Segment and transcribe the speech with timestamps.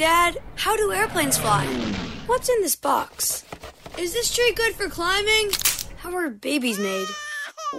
[0.00, 1.66] Dad, how do airplanes fly?
[2.24, 3.44] What's in this box?
[3.98, 5.50] Is this tree good for climbing?
[5.98, 7.06] How are babies made?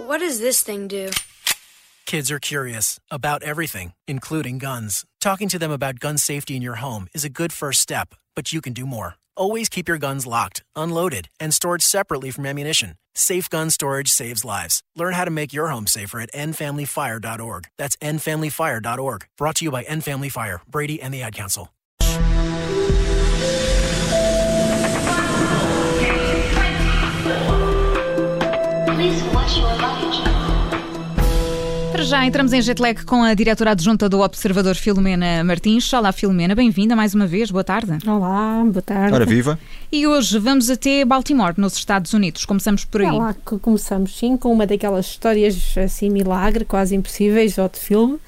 [0.06, 1.10] What does this thing do?
[2.06, 5.04] Kids are curious about everything, including guns.
[5.20, 8.52] Talking to them about gun safety in your home is a good first step, but
[8.52, 9.16] you can do more.
[9.36, 12.94] Always keep your guns locked, unloaded, and stored separately from ammunition.
[13.16, 14.84] Safe gun storage saves lives.
[14.94, 17.64] Learn how to make your home safer at nfamilyfire.org.
[17.78, 19.26] That's nfamilyfire.org.
[19.36, 21.68] Brought to you by End Family Fire, Brady, and the Ad Council.
[31.90, 35.92] Para já entramos em jet lag com a diretora adjunta do Observador Filomena Martins.
[35.92, 37.98] Olá Filomena, bem-vinda mais uma vez, boa tarde.
[38.06, 39.12] Olá, boa tarde.
[39.12, 39.58] Ora, viva!
[39.90, 42.44] E hoje vamos até Baltimore, nos Estados Unidos.
[42.44, 43.08] Começamos por aí.
[43.08, 47.78] É lá que começamos, sim, com uma daquelas histórias assim, milagre, quase impossíveis, ou de
[47.78, 48.18] filme,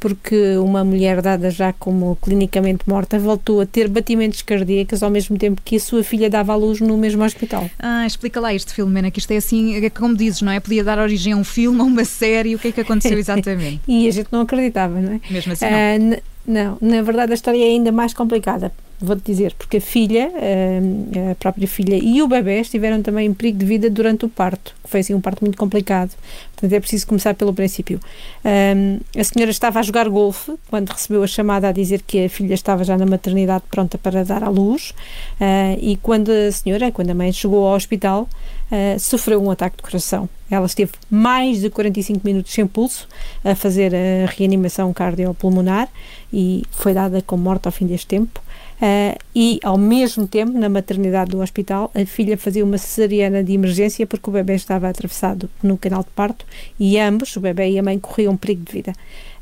[0.00, 5.36] porque uma mulher dada já como clinicamente morta voltou a ter batimentos cardíacos ao mesmo
[5.36, 7.70] tempo que a sua filha dava à luz no mesmo hospital.
[7.78, 10.58] Ah, explica lá isto, Filomena, que isto é assim, é como dizes, não é?
[10.58, 13.80] Podia dar origem a um filme, a uma série, o que é que aconteceu exatamente?
[13.86, 15.20] E a gente não acreditava, não é?
[15.30, 16.16] Mesmo assim, não.
[16.16, 20.30] Ah, não, na verdade a história é ainda mais complicada, vou-te dizer, porque a filha,
[20.34, 24.28] ah, a própria filha e o bebê estiveram também em perigo de vida durante o
[24.28, 26.10] parto, que foi assim um parto muito complicado,
[26.52, 28.00] portanto é preciso começar pelo princípio.
[28.44, 32.54] A senhora estava a jogar golfe quando recebeu a chamada a dizer que a filha
[32.54, 34.94] estava já na maternidade pronta para dar à luz
[35.40, 38.28] ah, e quando a senhora, quando a mãe chegou ao hospital,
[38.70, 40.28] ah, sofreu um ataque de coração.
[40.50, 43.08] Ela esteve mais de 45 minutos sem pulso
[43.44, 45.88] a fazer a reanimação cardiopulmonar
[46.32, 48.40] e foi dada como morta ao fim deste tempo.
[48.80, 53.52] Ah, e, ao mesmo tempo, na maternidade do hospital, a filha fazia uma cesariana de
[53.52, 56.46] emergência porque o bebê estava atravessado no canal de parto
[56.78, 58.92] e ambos, o bebê e a mãe, corriam perigo de vida.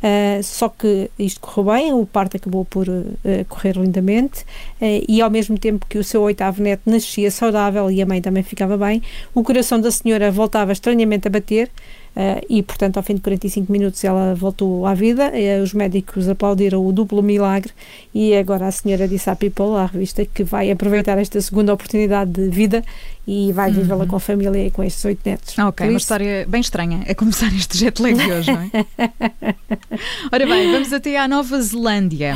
[0.02, 4.44] Ah, só que isto correu bem, o parto acabou por ah, correr lindamente
[4.80, 8.20] ah, e, ao mesmo tempo que o seu oitavo neto nascia saudável e a mãe
[8.20, 9.02] também ficava bem,
[9.34, 11.70] o coração da senhora voltava estranhamente a bater
[12.07, 12.07] Uh,
[12.48, 15.30] e, portanto, ao fim de 45 minutos ela voltou à vida.
[15.30, 17.72] Uh, os médicos aplaudiram o duplo milagre
[18.14, 22.32] e agora a senhora disse à People, à revista, que vai aproveitar esta segunda oportunidade
[22.32, 22.82] de vida
[23.26, 25.56] e vai vivê-la com a família e com estes oito netos.
[25.58, 28.60] Ok, Por uma isso- história bem estranha a começar este jet lag de hoje, não
[28.62, 28.70] é?
[30.32, 32.34] Ora bem, vamos até à Nova Zelândia.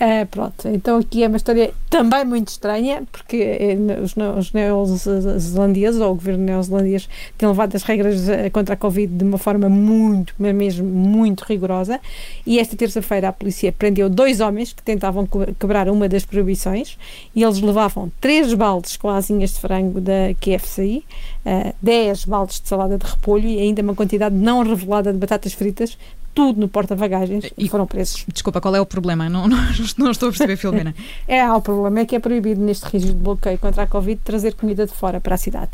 [0.00, 6.00] Ah, pronto, então aqui é uma história também muito estranha, porque eh, os, os neozelandeses,
[6.00, 7.08] ou o governo neozelandês,
[7.38, 11.42] tem levado as regras eh, contra a Covid de uma forma muito, mas mesmo muito
[11.42, 12.00] rigorosa.
[12.46, 16.96] E esta terça-feira a polícia prendeu dois homens que tentavam que- quebrar uma das proibições
[17.34, 21.02] e eles levavam três baldes com asinhas de frango da KFC,
[21.46, 25.52] ah, 10 baldes de salada de repolho e ainda uma quantidade não revelada de batatas
[25.52, 25.96] fritas,
[26.34, 28.24] tudo no porta-bagagens e E- foram presos.
[28.32, 29.28] Desculpa, qual é o problema?
[29.28, 29.58] Não, não,
[29.98, 30.94] não estou a perceber, Filomena.
[31.28, 34.20] É, há o problema é que é proibido neste regime de bloqueio contra a Covid
[34.24, 35.72] trazer comida de fora para a cidade.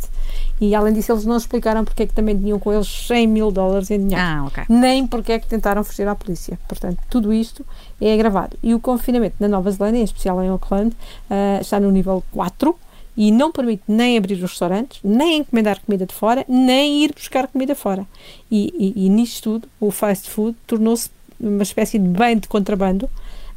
[0.60, 3.50] E além disso, eles não explicaram porque é que também tinham com eles 100 mil
[3.50, 4.20] dólares em dinheiro.
[4.20, 4.64] Ah, ok.
[4.68, 6.58] Nem porque é que tentaram fugir à polícia.
[6.66, 7.64] Portanto, tudo isto
[8.00, 8.56] é agravado.
[8.62, 10.96] E o confinamento na Nova Zelândia, em especial em Auckland,
[11.30, 12.74] ah, está no nível 4
[13.20, 17.48] e não permite nem abrir os restaurantes, nem encomendar comida de fora, nem ir buscar
[17.48, 18.06] comida fora.
[18.48, 23.10] E, e, e nisto tudo, o fast food tornou-se uma espécie de bem de contrabando,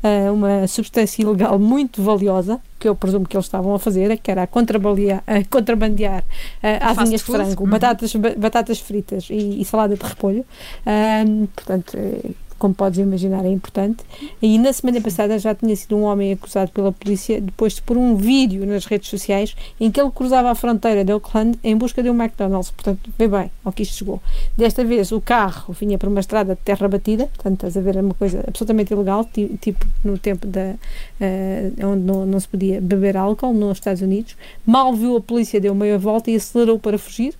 [0.03, 4.31] ah, uma substância ilegal muito valiosa, que eu presumo que eles estavam a fazer, que
[4.31, 6.23] era a, contrabandear, a contrabandear
[6.63, 7.69] ah, Fast asinhas de frango, Uhum.
[7.69, 10.43] batatas, ba- batatas fritas e, e salada de repolho.
[10.85, 11.23] Ah,
[11.55, 14.03] portanto, eh, como podes imaginar, é importante.
[14.39, 17.97] E na semana passada já tinha sido um homem acusado pela polícia depois de pôr
[17.97, 22.03] um vídeo nas redes sociais em que ele cruzava a fronteira de Auckland em busca
[22.03, 22.69] de um McDonald's.
[22.69, 24.21] Portanto, vê bem ao que isto chegou.
[24.55, 27.97] Desta vez o carro vinha por uma estrada de terra batida, portanto, estás a ver,
[27.97, 30.75] é uma coisa absolutamente ilegal, ti- tipo no tempo da,
[31.19, 34.35] eh, onde não, não se podia beber álcool nos Estados Unidos.
[34.63, 37.33] Mal viu a polícia, deu meia volta e acelerou para fugir.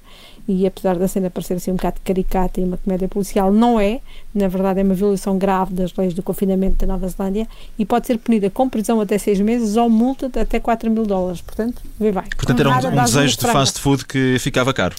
[0.47, 3.99] E apesar da cena parecer assim um bocado caricata e uma comédia policial, não é.
[4.33, 7.47] Na verdade, é uma violação grave das leis do confinamento da Nova Zelândia
[7.77, 11.05] e pode ser punida com prisão até seis meses ou multa de até 4 mil
[11.05, 11.41] dólares.
[11.41, 12.23] Portanto, vê bem.
[12.35, 14.95] Portanto, era um, um desejo de fast food que ficava caro.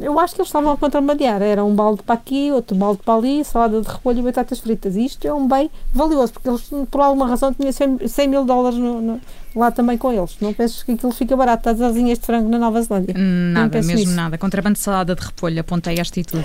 [0.00, 1.40] Eu acho que eles estavam a contrabandear.
[1.42, 4.96] Era um balde para aqui, outro balde para ali, salada de repolho e batatas fritas.
[4.96, 8.44] E isto é um bem valioso, porque eles, por alguma razão, tinham 100, 100 mil
[8.44, 9.20] dólares no- no-
[9.54, 10.36] lá também com eles.
[10.40, 13.14] Não penses que aquilo fica barato, estás asinhas de frango na Nova Zelândia.
[13.16, 14.14] Nada, penso mesmo nisso.
[14.16, 14.38] nada.
[14.38, 16.44] Contrabando de salada de repolho, apontei esta e tudo.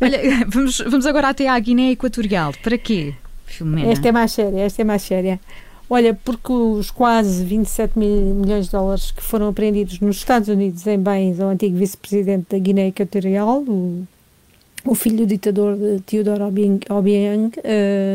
[0.00, 0.18] Olha,
[0.48, 2.52] vamos, vamos agora até à Guiné Equatorial.
[2.62, 3.14] Para quê,
[3.46, 3.92] Filomena?
[3.92, 5.40] Esta é mais séria, esta é mais séria.
[5.94, 10.86] Olha, porque os quase 27 mil milhões de dólares que foram apreendidos nos Estados Unidos
[10.86, 14.02] em bens ao antigo vice-presidente da Guiné Equatorial, o,
[14.86, 17.52] o filho do ditador Teodoro Obiang, Obiang,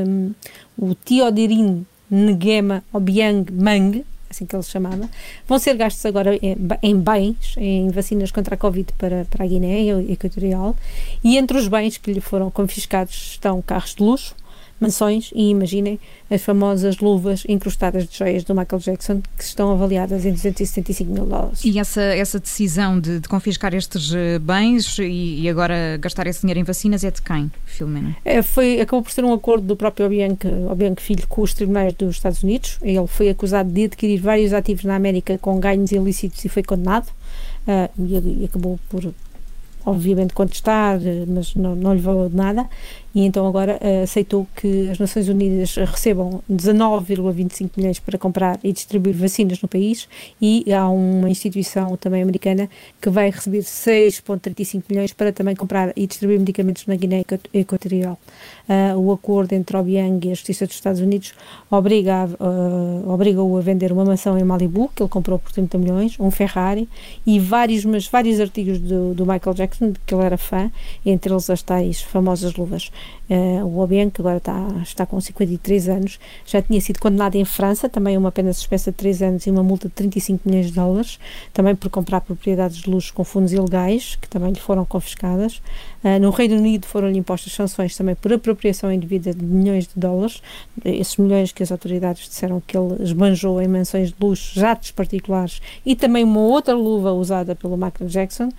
[0.07, 0.31] hum,
[0.75, 5.07] o Teodirin Nguema Obiang Mang, assim que ele se chamava,
[5.47, 9.47] vão ser gastos agora em, em bens, em vacinas contra a Covid para, para a
[9.47, 10.75] Guiné Equatorial,
[11.23, 14.35] e entre os bens que lhe foram confiscados estão carros de luxo,
[14.79, 20.25] mansões e imaginem as famosas luvas incrustadas de joias do Michael Jackson que estão avaliadas
[20.25, 21.63] em 275 mil dólares.
[21.63, 26.41] E essa, essa decisão de, de confiscar estes eh, bens e, e, agora gastar esse
[26.41, 28.15] dinheiro em vacinas é de quem, Filomena?
[28.23, 30.37] É, foi, acabou por ser um acordo do próprio Obiang,
[30.69, 32.77] Obiang Filho com os tribunais dos Estados Unidos.
[32.81, 37.07] Ele foi acusado de adquirir vários ativos na América com ganhos ilícitos e foi condenado.
[37.67, 39.13] Uh, e, e acabou por
[39.87, 42.67] obviamente contestar, eh, mas não, não lhe valeu de nada
[43.17, 48.71] e então agora uh, aceitou que as Nações Unidas recebam 19,25 milhões para comprar e
[48.71, 50.07] distribuir vacinas no país
[50.39, 52.69] e há uma instituição também americana
[53.01, 58.19] que vai receber 6,35 milhões para também comprar e distribuir medicamentos na Guiné Equatorial.
[58.69, 61.33] Uh, o acordo entre Obiang e a Justiça dos Estados Unidos
[61.71, 66.19] obriga uh, obriga-o a vender uma mansão em Malibu, que ele comprou por 30 milhões,
[66.19, 66.87] um Ferrari
[67.25, 70.71] e vários, mas vários artigos do, do Michael Jackson, de que ele era fã,
[71.05, 72.91] entre eles as tais famosas luvas.
[73.29, 77.43] Uh, o Obiang, que agora está, está com 53 anos, já tinha sido condenado em
[77.43, 80.73] França, também uma pena suspensa de 3 anos e uma multa de 35 milhões de
[80.73, 81.19] dólares,
[81.53, 85.61] também por comprar propriedades de luxo com fundos ilegais, que também lhe foram confiscadas.
[86.03, 90.41] Uh, no Reino Unido foram-lhe impostas sanções também por apropriação indevida de milhões de dólares,
[90.85, 95.61] esses milhões que as autoridades disseram que ele esbanjou em mansões de luxo, jatos particulares
[95.85, 98.49] e também uma outra luva usada pelo Michael Jackson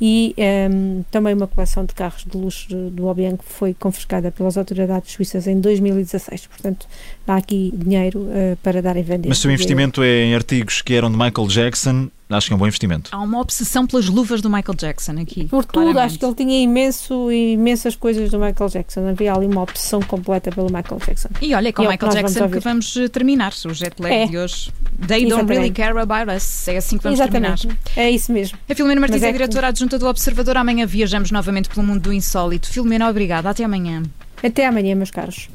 [0.00, 0.34] e
[0.70, 5.12] um, também uma coleção de carros de luxo do Obiang que foi confiscada pelas autoridades
[5.12, 6.46] suíças em 2016.
[6.46, 6.86] Portanto,
[7.26, 9.28] há aqui dinheiro uh, para dar em venda.
[9.28, 12.56] Mas se o investimento é em artigos que eram de Michael Jackson, acho que é
[12.56, 13.10] um bom investimento.
[13.12, 15.44] Há uma obsessão pelas luvas do Michael Jackson aqui.
[15.44, 19.08] Por tudo, acho que ele tinha imenso, imensas coisas do Michael Jackson.
[19.08, 21.28] Havia ali uma obsessão completa pelo Michael Jackson.
[21.40, 24.26] E olha, com o Michael Jackson vamos que vamos eh, terminar o jet lag é.
[24.26, 24.72] de hoje.
[25.06, 25.28] They Exatamente.
[25.28, 26.66] don't really care about us.
[26.68, 27.62] É assim que vamos Exatamente.
[27.62, 27.82] terminar.
[27.96, 28.58] É isso mesmo.
[28.68, 30.56] A Filomena Martins é, é diretora adjunta do Observador.
[30.56, 32.68] Amanhã viajamos novamente pelo mundo do insólito.
[32.68, 33.50] Filomena, obrigada.
[33.50, 34.02] Até amanhã.
[34.42, 35.48] Até amanhã, meus caros.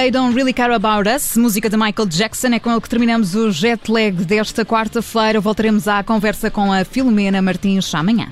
[0.00, 2.54] They Don't Really Care About Us, música de Michael Jackson.
[2.54, 5.38] É com ele que terminamos o jet lag desta quarta-feira.
[5.42, 8.26] Voltaremos à conversa com a Filomena Martins amanhã.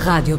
[0.00, 0.36] Rádio